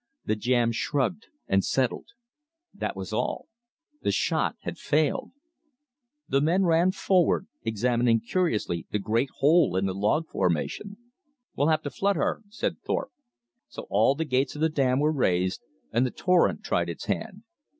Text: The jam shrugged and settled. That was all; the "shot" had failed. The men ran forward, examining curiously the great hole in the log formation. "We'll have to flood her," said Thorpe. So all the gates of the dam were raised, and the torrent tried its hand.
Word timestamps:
The 0.25 0.35
jam 0.35 0.71
shrugged 0.71 1.27
and 1.47 1.63
settled. 1.63 2.07
That 2.73 2.95
was 2.95 3.13
all; 3.13 3.49
the 4.01 4.11
"shot" 4.11 4.55
had 4.61 4.79
failed. 4.79 5.29
The 6.27 6.41
men 6.41 6.63
ran 6.65 6.91
forward, 6.91 7.45
examining 7.61 8.19
curiously 8.19 8.87
the 8.89 8.97
great 8.97 9.29
hole 9.37 9.75
in 9.75 9.85
the 9.85 9.93
log 9.93 10.27
formation. 10.27 10.97
"We'll 11.55 11.67
have 11.67 11.83
to 11.83 11.91
flood 11.91 12.15
her," 12.15 12.41
said 12.49 12.81
Thorpe. 12.83 13.13
So 13.67 13.85
all 13.91 14.15
the 14.15 14.25
gates 14.25 14.55
of 14.55 14.61
the 14.61 14.69
dam 14.69 14.99
were 14.99 15.11
raised, 15.13 15.61
and 15.91 16.03
the 16.03 16.09
torrent 16.09 16.63
tried 16.63 16.89
its 16.89 17.05
hand. 17.05 17.43